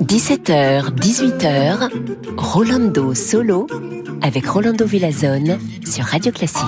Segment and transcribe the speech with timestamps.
[0.00, 1.90] 17h, 18h,
[2.38, 3.66] Rolando Solo
[4.22, 6.64] avec Rolando Villazone sur Radio Classique.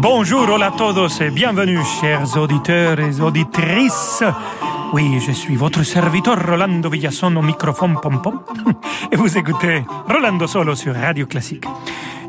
[0.00, 4.24] Bonjour hola todos et bienvenue chers auditeurs et auditrices.
[4.94, 8.44] Oui, je suis votre serviteur Rolando Villazone au microphone pom pom
[9.10, 11.64] et vous écoutez Rolando Solo sur Radio Classique.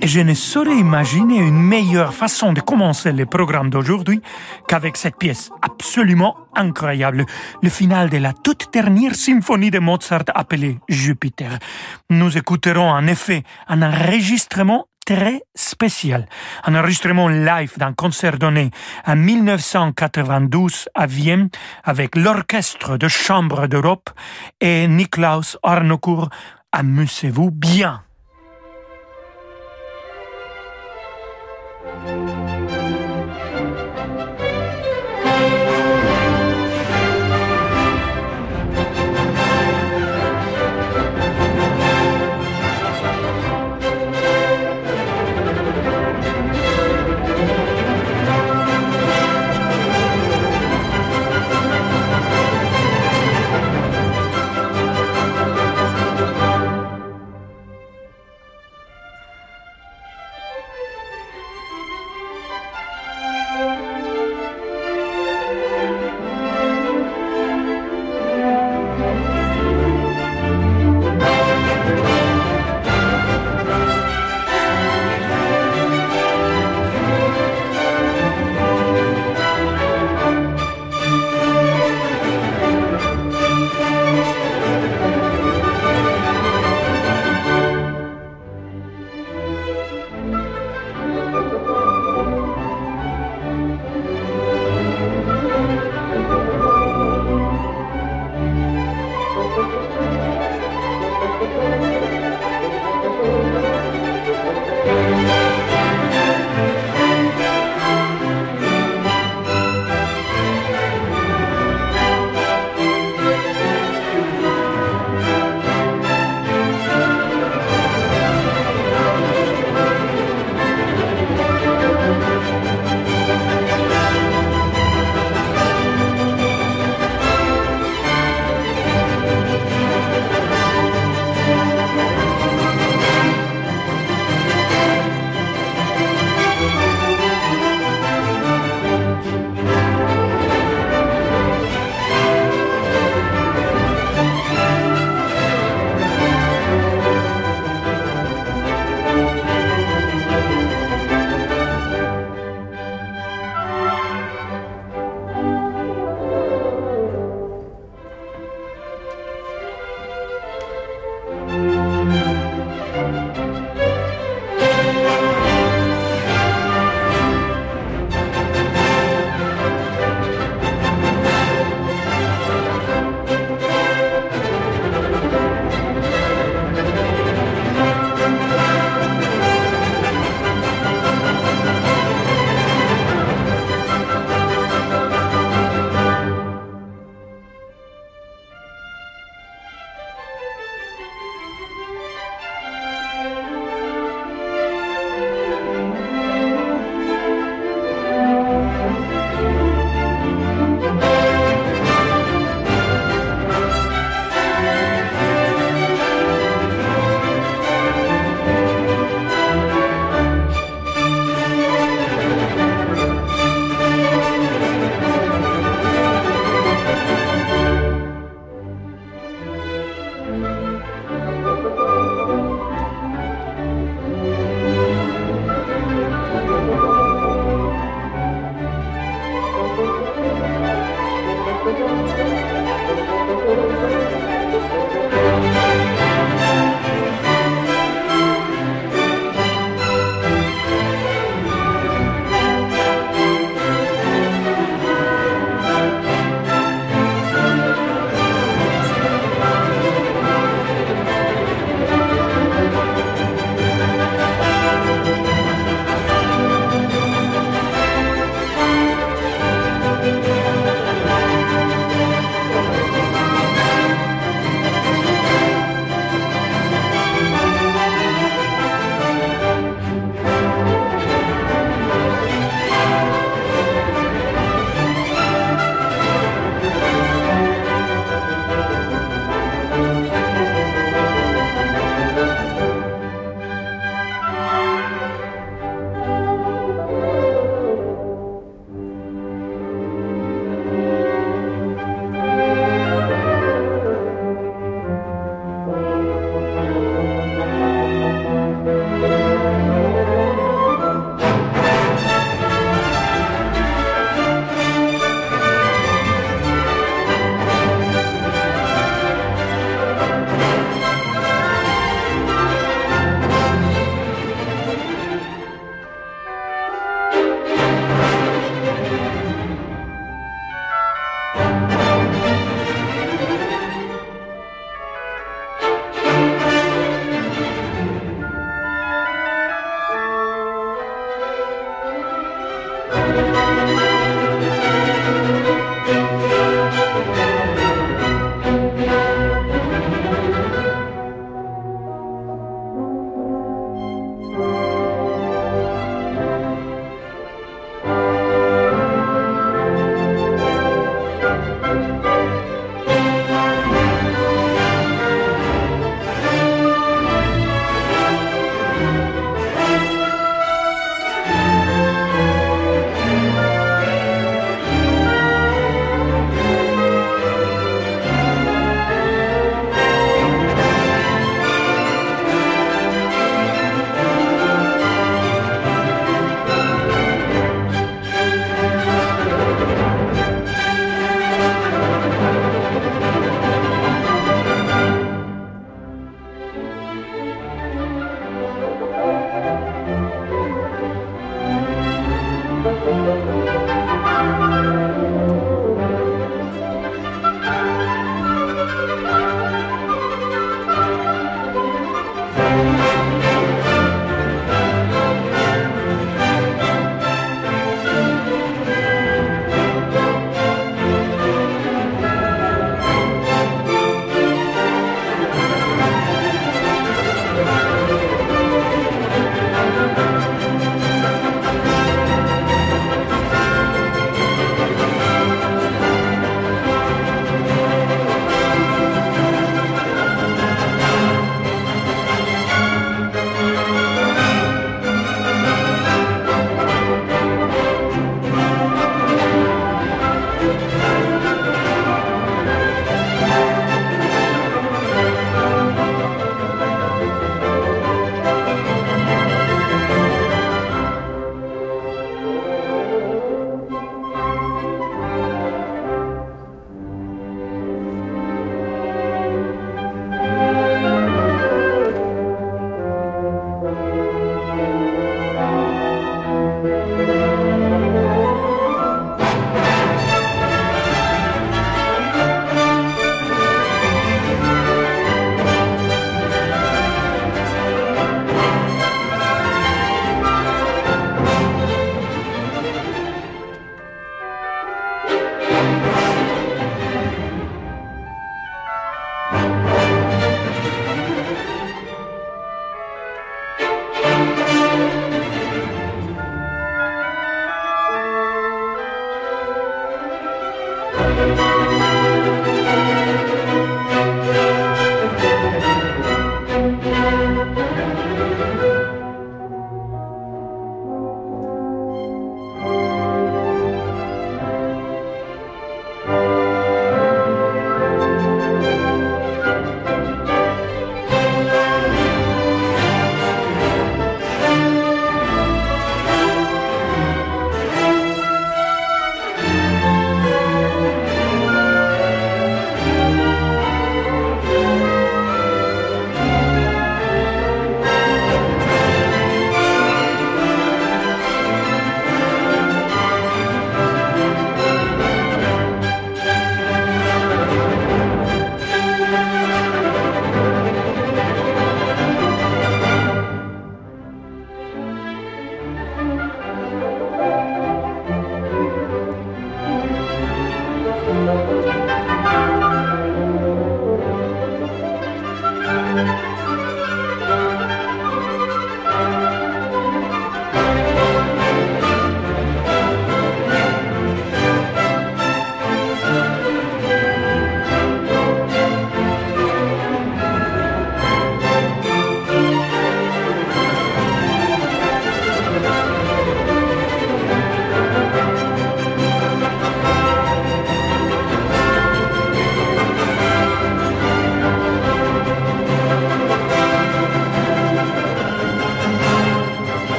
[0.00, 4.22] Et je ne saurais imaginer une meilleure façon de commencer le programme d'aujourd'hui
[4.66, 7.26] qu'avec cette pièce absolument incroyable,
[7.62, 11.58] le final de la toute dernière symphonie de Mozart appelée Jupiter.
[12.08, 16.26] Nous écouterons en effet un enregistrement très spécial,
[16.64, 18.70] un enregistrement live d'un concert donné
[19.06, 21.48] en 1992 à Vienne
[21.84, 24.10] avec l'Orchestre de Chambre d'Europe
[24.60, 26.28] et Niklaus Arnocourt.
[26.72, 28.02] Amusez-vous bien.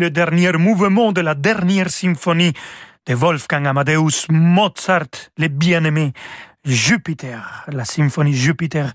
[0.00, 2.54] Le dernier mouvement de la dernière symphonie
[3.06, 6.14] de Wolfgang Amadeus Mozart, le bien-aimé
[6.64, 8.94] Jupiter, la symphonie Jupiter.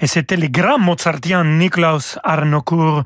[0.00, 3.04] Et c'était le grand mozartien Niklaus Arnoncourt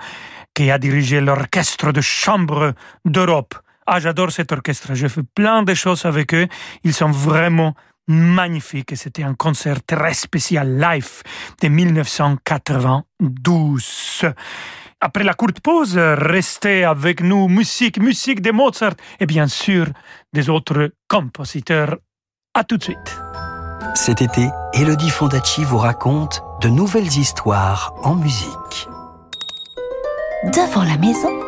[0.54, 2.72] qui a dirigé l'orchestre de chambre
[3.04, 3.54] d'Europe.
[3.86, 4.94] Ah, j'adore cet orchestre.
[4.94, 6.48] J'ai fait plein de choses avec eux.
[6.82, 7.74] Ils sont vraiment
[8.08, 8.92] magnifiques.
[8.92, 11.22] Et c'était un concert très spécial live
[11.62, 14.24] de 1992.
[15.00, 17.48] Après la courte pause, restez avec nous.
[17.48, 19.88] Musique, musique de Mozart et bien sûr
[20.32, 21.98] des autres compositeurs.
[22.54, 23.20] À tout de suite.
[23.94, 28.88] Cet été, Elodie Fondacci vous raconte de nouvelles histoires en musique.
[30.44, 31.38] Devant la maison,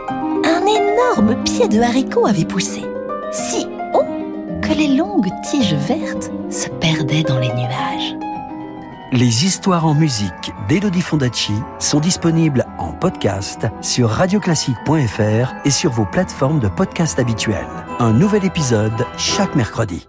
[0.44, 2.82] un énorme pied de haricot avait poussé,
[3.32, 4.15] si haut
[4.66, 8.16] que les longues tiges vertes se perdaient dans les nuages.
[9.12, 16.06] Les histoires en musique d'Elodie Fondacci sont disponibles en podcast sur radioclassique.fr et sur vos
[16.06, 17.66] plateformes de podcast habituelles.
[18.00, 20.08] Un nouvel épisode chaque mercredi.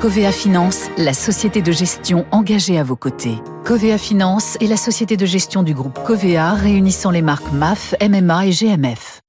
[0.00, 3.42] Covea Finance, la société de gestion engagée à vos côtés.
[3.64, 8.46] Covea Finance est la société de gestion du groupe Covea réunissant les marques MAF, MMA
[8.46, 9.22] et GMF.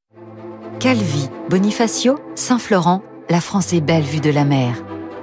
[0.79, 4.75] Calvi, Bonifacio, Saint-Florent, la France est belle vue de la mer.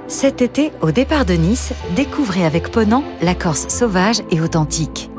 [0.08, 5.12] Cet été, au départ de Nice, découvrez avec Ponant la Corse sauvage et authentique.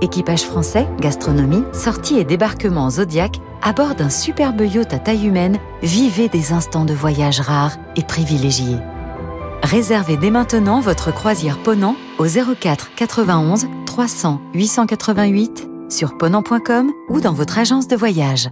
[0.00, 5.58] Équipage français, gastronomie, sortie et débarquement Zodiac à bord d'un superbe yacht à taille humaine,
[5.84, 8.78] vivez des instants de voyage rares et privilégiés.
[9.62, 17.32] Réservez dès maintenant votre croisière Ponant au 04 91 300 888 sur ponant.com ou dans
[17.32, 18.48] votre agence de voyage.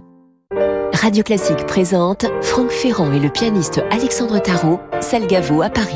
[0.93, 5.95] Radio Classique présente Franck Ferrand et le pianiste Alexandre Tarot, Salgavo à Paris.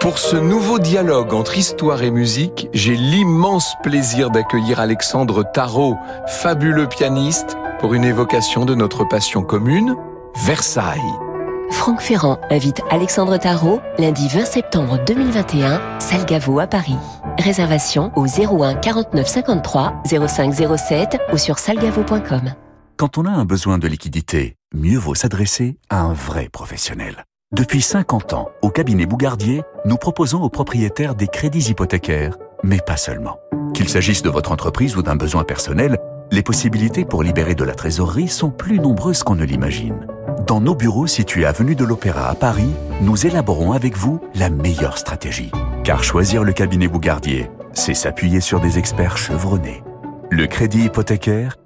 [0.00, 6.86] Pour ce nouveau dialogue entre histoire et musique, j'ai l'immense plaisir d'accueillir Alexandre Tarot, fabuleux
[6.86, 9.96] pianiste, pour une évocation de notre passion commune,
[10.44, 11.00] Versailles.
[11.70, 16.96] Franck Ferrand invite Alexandre Tarot lundi 20 septembre 2021, Salgavo à Paris.
[17.38, 22.54] Réservation au 01 49 53 05 07 ou sur salgavo.com.
[22.96, 27.24] Quand on a un besoin de liquidité, mieux vaut s'adresser à un vrai professionnel.
[27.52, 32.96] Depuis 50 ans, au cabinet Bougardier, nous proposons aux propriétaires des crédits hypothécaires, mais pas
[32.96, 33.38] seulement.
[33.74, 35.98] Qu'il s'agisse de votre entreprise ou d'un besoin personnel,
[36.30, 40.06] les possibilités pour libérer de la trésorerie sont plus nombreuses qu'on ne l'imagine.
[40.46, 44.98] Dans nos bureaux situés avenue de l'Opéra à Paris, nous élaborons avec vous la meilleure
[44.98, 45.50] stratégie.
[45.84, 49.82] Car choisir le cabinet Bougardier, c'est s'appuyer sur des experts chevronnés.
[50.30, 51.56] Le crédit hypothécaire,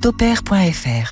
[0.00, 1.10] Topair.fr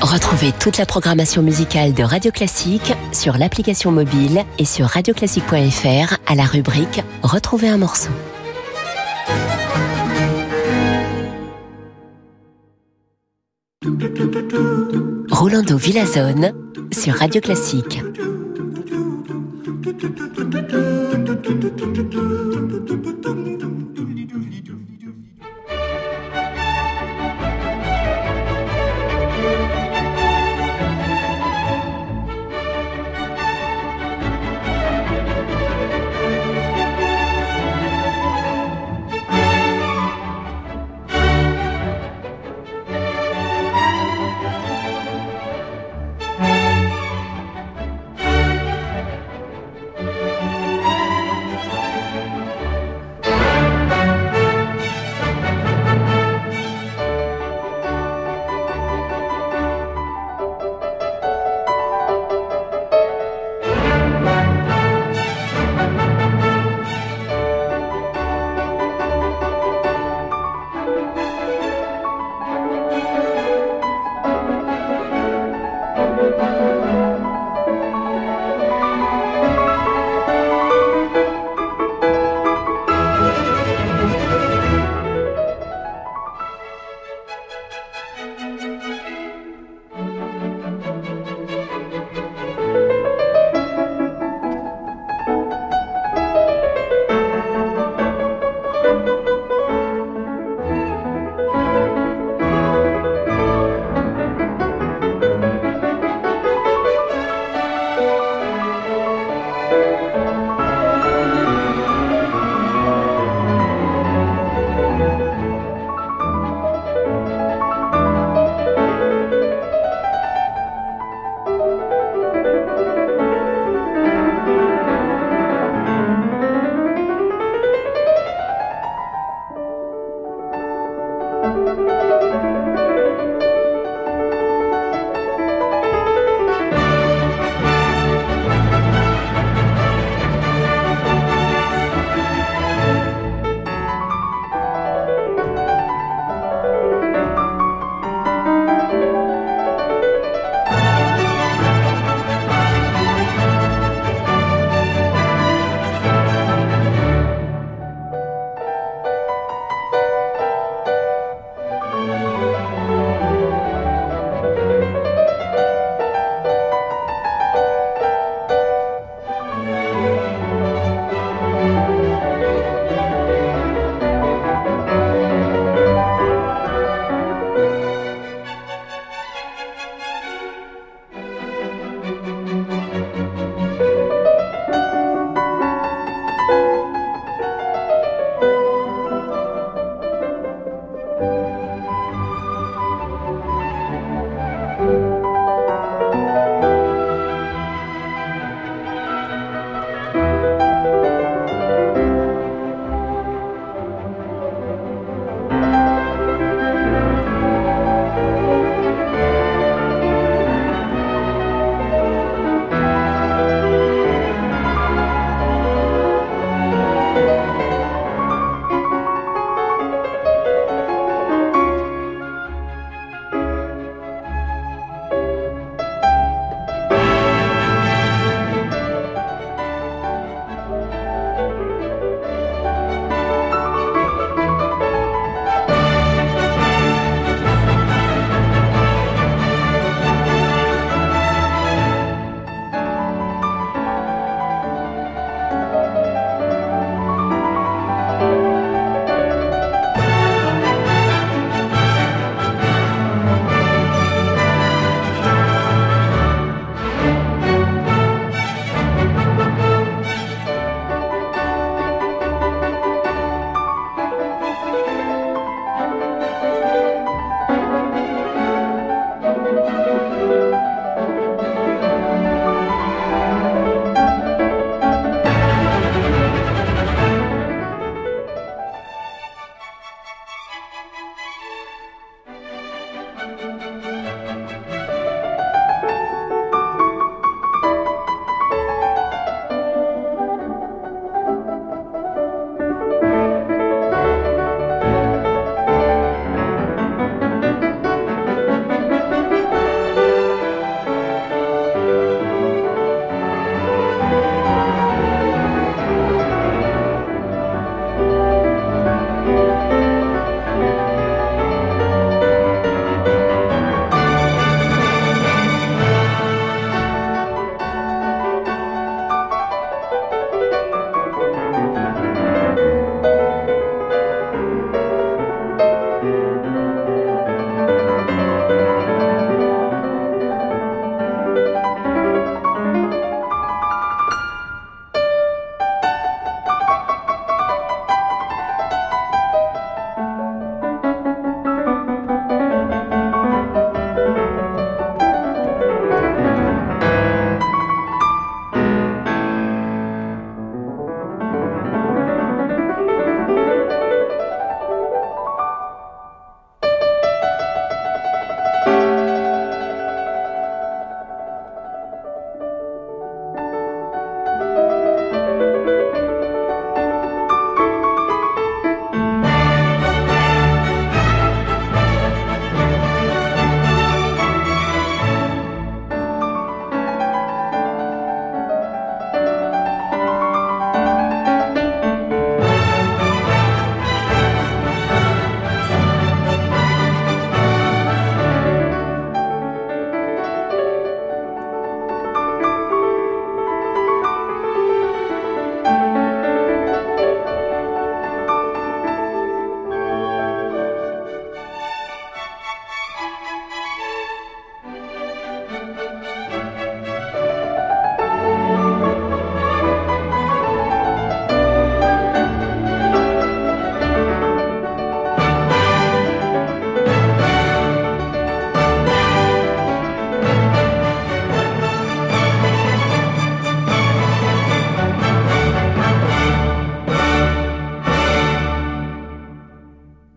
[0.00, 6.34] Retrouvez toute la programmation musicale de Radio Classique sur l'application mobile et sur radioclassique.fr à
[6.34, 8.10] la rubrique Retrouver un morceau.
[15.30, 16.52] Rolando Villazone
[16.92, 18.00] sur Radio Classique.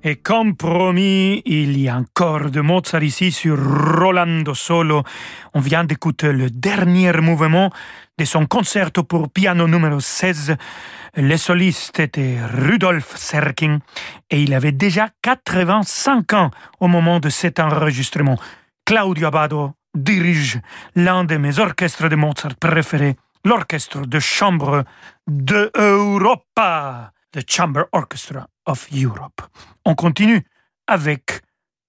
[0.01, 3.57] Et comme promis, il y a encore de Mozart ici sur
[3.99, 5.03] Rolando Solo.
[5.53, 7.69] On vient d'écouter le dernier mouvement
[8.17, 10.55] de son concerto pour piano numéro 16.
[11.17, 13.79] Le soliste était Rudolf Serkin
[14.29, 18.37] et il avait déjà 85 ans au moment de cet enregistrement.
[18.85, 20.61] Claudio Abbado dirige
[20.95, 24.85] l'un de mes orchestres de Mozart préférés, l'orchestre de chambre
[25.27, 29.41] de Europa, the Chamber Orchestra of Europe.
[29.85, 30.45] On continue
[30.87, 31.41] avec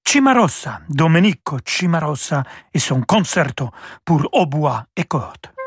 [0.04, 2.42] Cimarossa, Domenico Cimarossa
[2.74, 3.70] et son concerto
[4.04, 5.59] pour hautbois et cordes.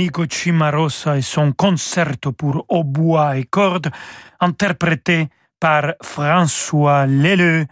[0.00, 3.90] Domenico Cimarosa et son concerto pour hautbois et cordes,
[4.40, 5.28] interprété
[5.60, 7.66] par François Leleu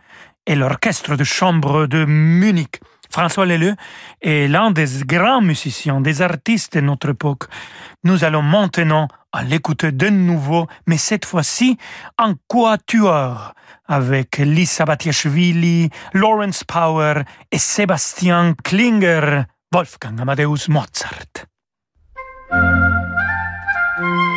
[0.45, 2.81] et l'orchestre de chambre de Munich.
[3.11, 3.75] François Leleu
[4.21, 7.45] est l'un des grands musiciens, des artistes de notre époque.
[8.05, 9.09] Nous allons maintenant
[9.47, 11.79] l'écouter de nouveau, mais cette fois-ci
[12.19, 13.55] en quatuor,
[13.87, 21.49] avec Lisa Batiashvili, Lawrence Power et Sébastien Klinger, Wolfgang Amadeus Mozart.
[22.51, 24.28] Música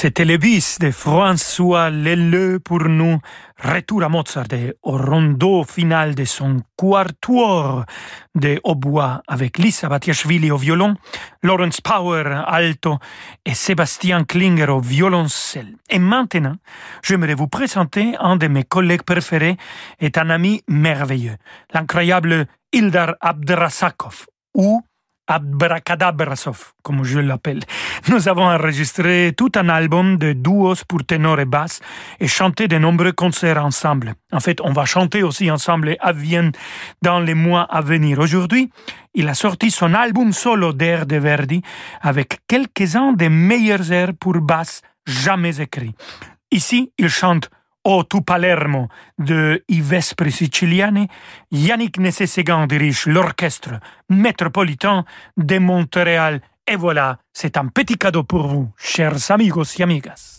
[0.00, 3.18] C'était le bis de François Leleu pour nous.
[3.60, 7.84] Retour à Mozart et au rondo final de son quatuor
[8.36, 10.94] de hautbois avec Lisa Batiashvili au violon,
[11.42, 12.98] Lawrence Power alto
[13.44, 15.74] et Sébastien Klinger au violoncelle.
[15.90, 16.54] Et maintenant,
[17.02, 19.56] j'aimerais vous présenter un de mes collègues préférés
[19.98, 21.38] et un ami merveilleux,
[21.74, 24.80] l'incroyable Ildar Abdrasakov, ou
[25.28, 27.60] Abracadabrasov, comme je l'appelle.
[28.08, 31.80] Nous avons enregistré tout un album de duos pour ténor et basse
[32.18, 34.14] et chanté de nombreux concerts ensemble.
[34.32, 36.52] En fait, on va chanter aussi ensemble à Vienne
[37.02, 38.18] dans les mois à venir.
[38.18, 38.70] Aujourd'hui,
[39.14, 41.62] il a sorti son album solo d'air de Verdi
[42.00, 45.94] avec quelques-uns des meilleurs airs pour basse jamais écrits.
[46.50, 47.50] Ici, il chante
[47.90, 51.08] O tu Palermo de Vespri Siciliani,
[51.50, 53.80] Yannick Nessé-Ségan dirige l'orchestre
[54.10, 55.06] métropolitain
[55.38, 56.42] de Montréal.
[56.66, 60.38] Et voilà, c'est un petit cadeau pour vous, chers amigos et amigas.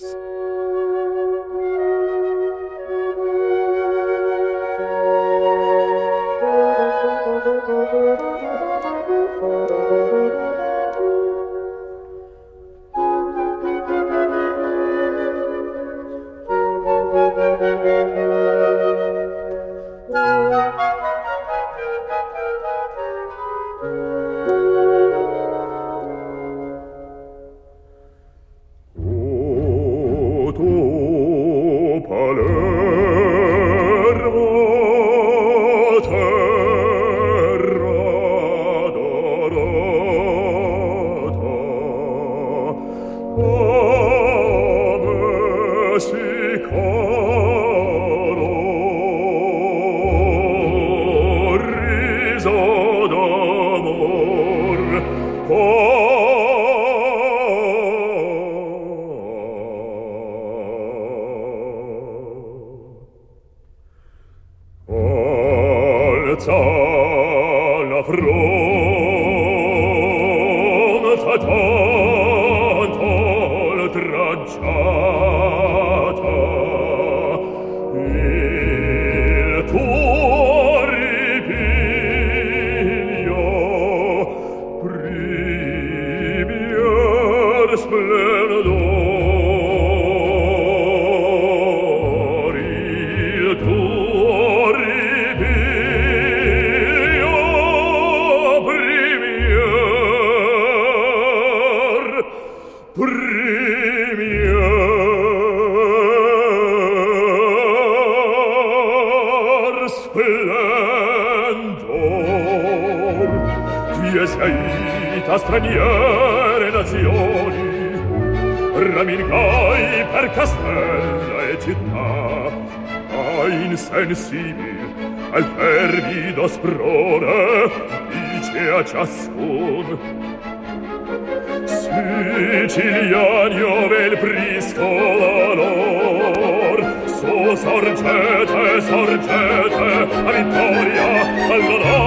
[138.89, 141.09] Sorgete a vittoria
[141.53, 141.98] all'onor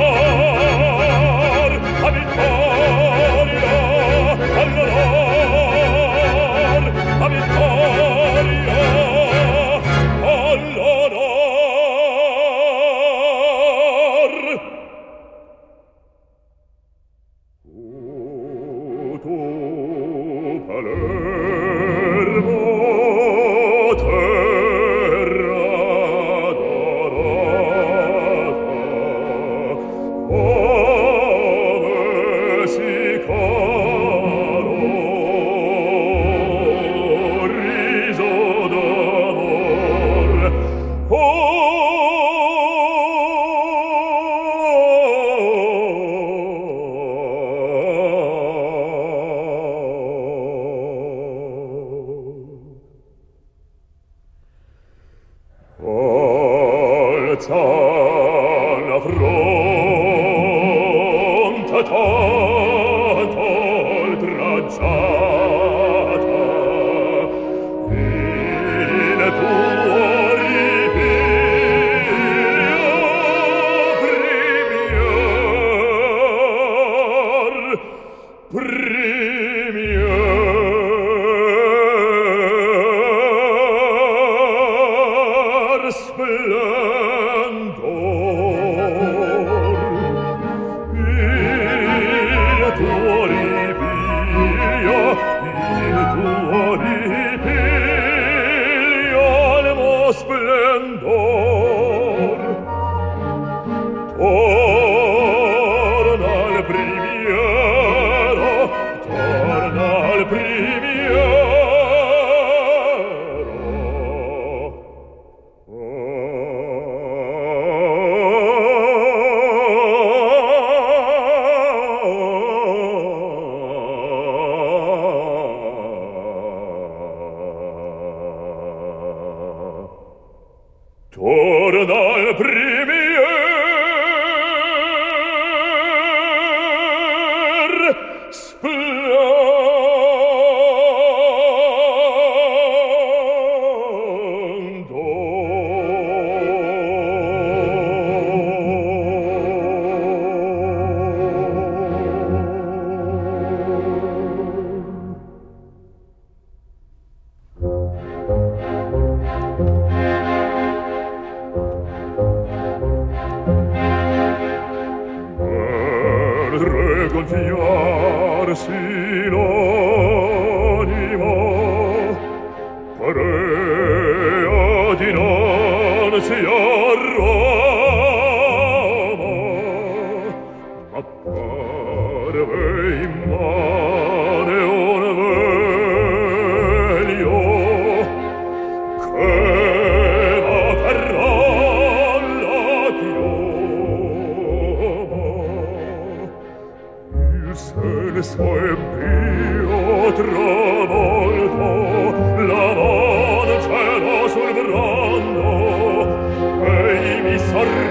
[207.38, 207.81] sorpresa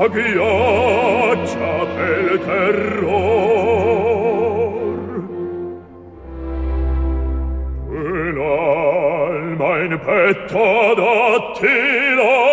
[0.00, 3.10] faccia ghiaccia del terror.
[7.92, 12.49] E l'alma in petto d'attila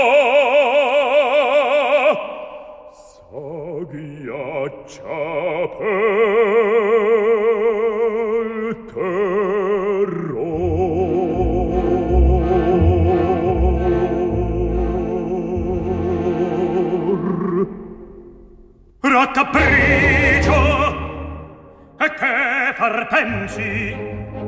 [23.28, 23.95] sensi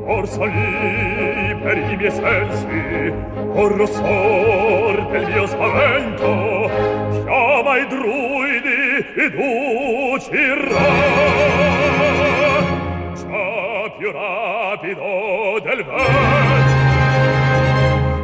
[0.06, 3.12] or salì per i miei sensi
[3.52, 6.70] or rossor del mio spavento
[7.24, 9.34] chiama i druidi ed
[10.14, 10.88] uccirà
[13.20, 17.18] già più rapido del vento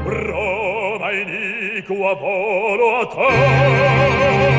[0.09, 4.56] Roma iniqua volo a te.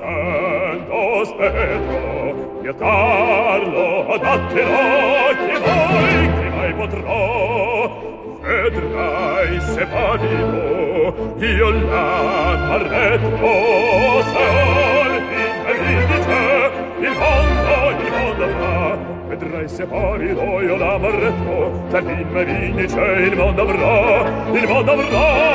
[0.00, 4.78] tanto spettro vietarlo adattelo
[5.46, 14.44] che mai, che mai potrò vedrai se pavido io la parretto se
[15.04, 16.70] olvi e mi dice
[17.00, 17.74] il mondo
[18.04, 24.68] il mondo fa vedrai se pavido io la parretto se dice il mondo avrò il
[24.68, 25.53] mondo avrò.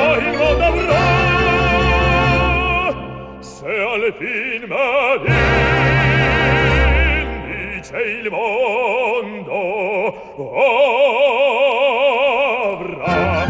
[4.12, 5.26] fin matin
[7.46, 9.60] dice il mondo
[12.72, 13.46] avrà.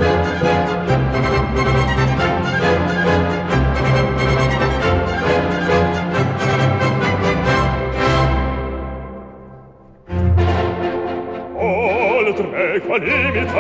[11.56, 13.52] Oltre qual limite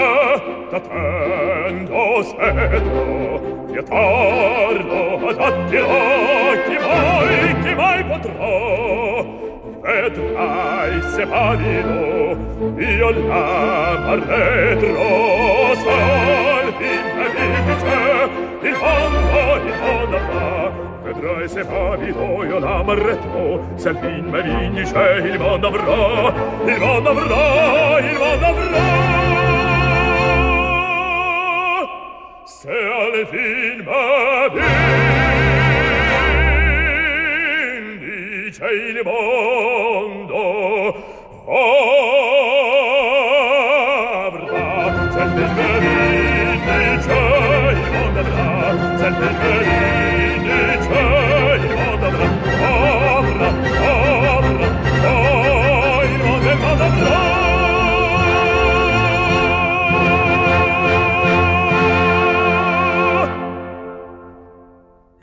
[0.70, 5.98] t'attendo sedo spetto vietarlo adattirò
[6.66, 9.38] chi mai chi mai potrà?
[9.82, 12.36] Vedrai se pavido
[12.76, 15.04] io l'amarretro
[15.74, 17.98] salvi me dice
[18.62, 20.70] il mondo il mondo fa.
[21.02, 26.32] Vedrai se pavido io l'amarretro se al fin me vince il mondo avrà
[26.66, 29.29] il mondo avrà il mondo avrà
[32.62, 34.64] se al fin m'avvin
[38.00, 40.42] dice il mondo
[44.20, 44.68] avrà
[45.10, 47.20] se al fin m'avvin dice
[47.72, 48.48] il mondo avrà
[48.98, 51.00] se al fin m'avvin dice
[51.64, 52.28] il mondo avrà
[53.16, 53.50] avrà
[54.36, 54.68] avrà
[55.08, 57.29] oh il mondo avrà.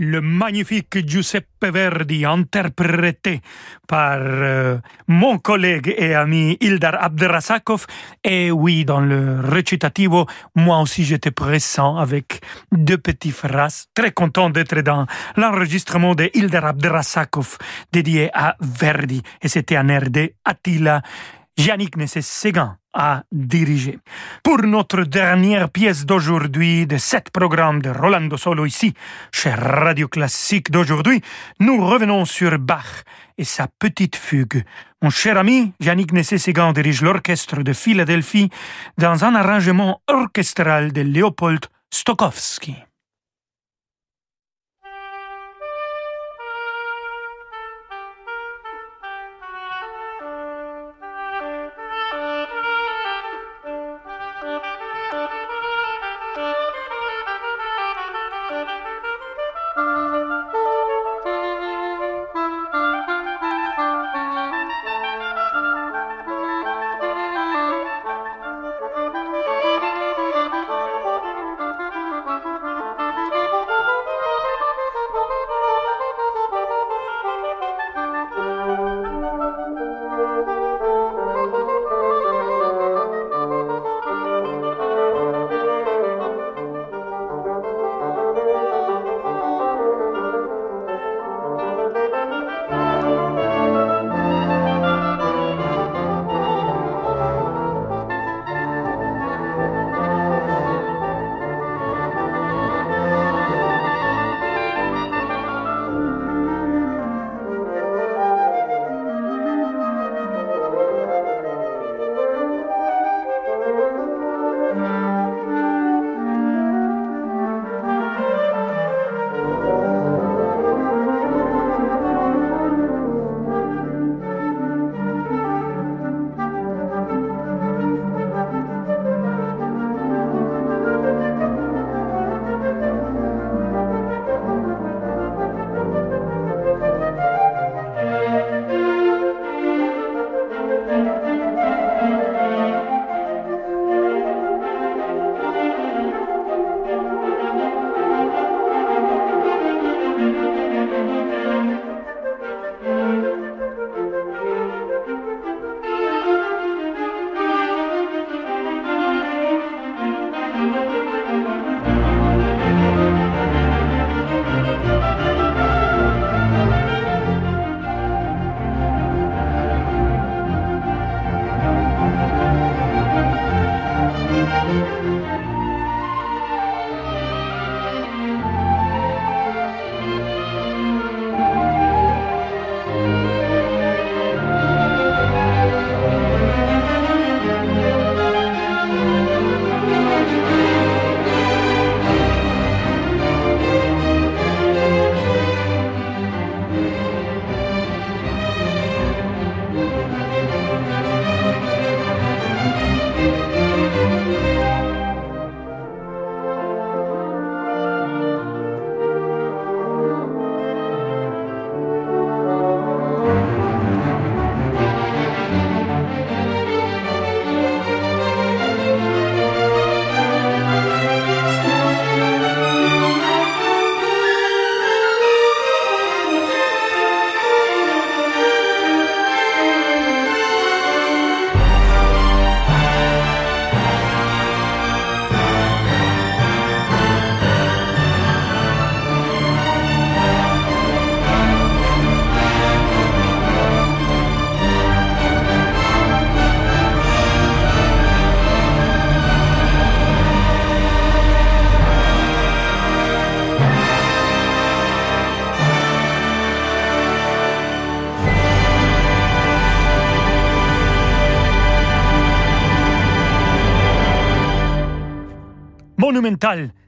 [0.07, 3.41] Le magnifique Giuseppe Verdi, interprété
[3.87, 4.77] par euh,
[5.07, 7.85] mon collègue et ami Ildar Abdrasakov.
[8.23, 12.41] Et oui, dans le recitativo, moi aussi j'étais présent avec
[12.71, 13.87] deux petites phrases.
[13.93, 15.05] Très content d'être dans
[15.35, 17.57] l'enregistrement de Ildar Abdrasakov
[17.91, 19.21] dédié à Verdi.
[19.41, 21.01] Et c'était un air de Attila
[21.57, 23.99] Yannick Nessé-Séguin a dirigé.
[24.43, 28.93] Pour notre dernière pièce d'aujourd'hui de sept programmes de Rolando Solo ici,
[29.31, 31.21] chez Radio Classique d'aujourd'hui,
[31.59, 33.03] nous revenons sur Bach
[33.37, 34.63] et sa petite fugue.
[35.01, 38.49] Mon cher ami, Yannick Nessé-Séguin dirige l'orchestre de Philadelphie
[38.97, 42.86] dans un arrangement orchestral de Léopold Stokowski.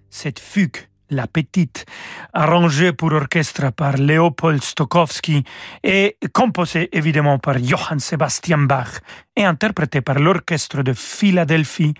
[0.09, 0.77] Cette fugue,
[1.09, 1.85] la petite,
[2.33, 5.43] arrangée pour orchestre par Léopold Stokowski
[5.83, 8.99] et composée évidemment par Johann Sebastian Bach
[9.35, 11.93] et interprétée par l'orchestre de Philadelphie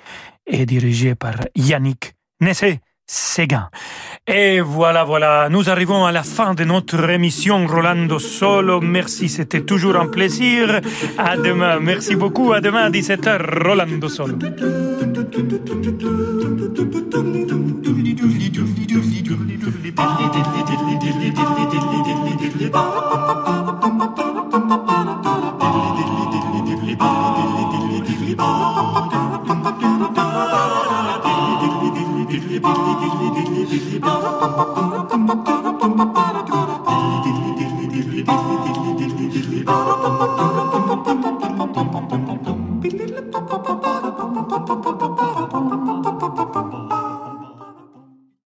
[0.46, 2.80] et dirigée par Yannick Nessé.
[3.12, 3.70] Séguin.
[4.28, 8.82] Et voilà, voilà, nous arrivons à la fin de notre émission Rolando Solo.
[8.82, 10.80] Merci, c'était toujours un plaisir.
[11.18, 12.54] À demain, merci beaucoup.
[12.54, 14.38] À demain à 17h, Rolando Solo.
[20.20, 20.36] Ba ba
[23.18, 23.26] ba
[45.00, 45.39] ba ba